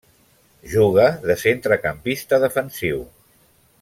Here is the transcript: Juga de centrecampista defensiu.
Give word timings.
Juga 0.71 1.05
de 1.31 1.35
centrecampista 1.43 2.41
defensiu. 2.47 3.05